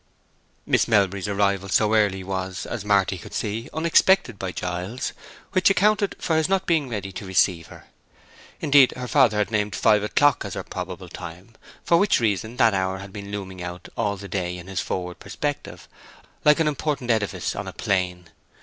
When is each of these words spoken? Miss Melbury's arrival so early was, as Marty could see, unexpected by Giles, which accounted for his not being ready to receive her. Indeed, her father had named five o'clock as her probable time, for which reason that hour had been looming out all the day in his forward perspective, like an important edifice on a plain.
Miss 0.65 0.87
Melbury's 0.87 1.27
arrival 1.27 1.69
so 1.69 1.93
early 1.93 2.23
was, 2.23 2.65
as 2.65 2.83
Marty 2.83 3.19
could 3.19 3.35
see, 3.35 3.69
unexpected 3.71 4.39
by 4.39 4.51
Giles, 4.51 5.13
which 5.51 5.69
accounted 5.69 6.15
for 6.17 6.37
his 6.37 6.49
not 6.49 6.65
being 6.65 6.89
ready 6.89 7.11
to 7.11 7.23
receive 7.23 7.67
her. 7.67 7.85
Indeed, 8.61 8.93
her 8.97 9.07
father 9.07 9.37
had 9.37 9.51
named 9.51 9.75
five 9.75 10.01
o'clock 10.01 10.43
as 10.43 10.55
her 10.55 10.63
probable 10.63 11.07
time, 11.07 11.53
for 11.83 11.97
which 11.97 12.19
reason 12.19 12.57
that 12.57 12.73
hour 12.73 12.97
had 12.97 13.13
been 13.13 13.29
looming 13.29 13.61
out 13.61 13.89
all 13.95 14.17
the 14.17 14.27
day 14.27 14.57
in 14.57 14.65
his 14.65 14.79
forward 14.79 15.19
perspective, 15.19 15.87
like 16.43 16.59
an 16.59 16.67
important 16.67 17.11
edifice 17.11 17.55
on 17.55 17.67
a 17.67 17.71
plain. 17.71 18.31